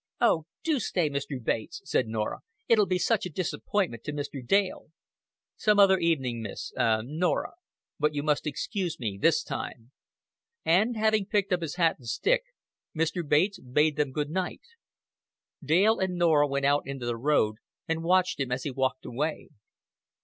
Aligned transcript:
"Oh, 0.19 0.47
do 0.63 0.79
stay, 0.79 1.11
Mr. 1.11 1.37
Bates," 1.39 1.79
said 1.85 2.07
Norah. 2.07 2.39
"It'll 2.67 2.87
be 2.87 2.97
such 2.97 3.27
a 3.27 3.29
disappointment 3.29 4.03
to 4.05 4.11
Mr. 4.11 4.43
Dale." 4.43 4.87
"Some 5.57 5.77
other 5.77 5.99
evening, 5.99 6.41
Miss 6.41 6.73
ah, 6.75 7.03
Norah. 7.05 7.53
But 7.99 8.15
you 8.15 8.23
must 8.23 8.47
excuse 8.47 8.99
me 8.99 9.19
this 9.21 9.43
time." 9.43 9.91
And, 10.65 10.97
having 10.97 11.27
picked 11.27 11.53
up 11.53 11.61
his 11.61 11.75
hat 11.75 11.97
and 11.99 12.07
stick, 12.07 12.41
Mr. 12.97 13.21
Bates 13.23 13.59
bade 13.59 13.95
them 13.95 14.11
good 14.11 14.31
night. 14.31 14.61
Dale 15.63 15.99
and 15.99 16.15
Norah 16.15 16.47
went 16.47 16.65
out 16.65 16.87
into 16.87 17.05
the 17.05 17.15
road 17.15 17.57
and 17.87 18.01
watched 18.01 18.39
him 18.39 18.51
as 18.51 18.63
he 18.63 18.71
walked 18.71 19.05
away. 19.05 19.49